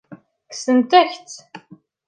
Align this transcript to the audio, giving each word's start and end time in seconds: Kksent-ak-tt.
Kksent-ak-tt. 0.49 1.33